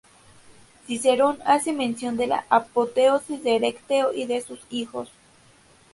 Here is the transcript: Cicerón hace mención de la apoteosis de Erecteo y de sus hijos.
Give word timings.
Cicerón 0.87 1.37
hace 1.45 1.73
mención 1.73 2.17
de 2.17 2.25
la 2.25 2.45
apoteosis 2.49 3.43
de 3.43 3.55
Erecteo 3.57 4.13
y 4.15 4.25
de 4.25 4.41
sus 4.41 4.59
hijos. 4.71 5.11